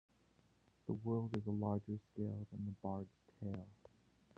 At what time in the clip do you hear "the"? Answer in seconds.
0.87-0.93, 2.65-2.71